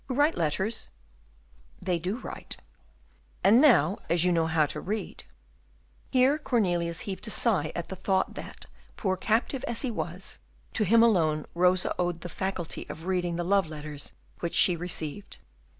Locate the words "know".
4.31-4.47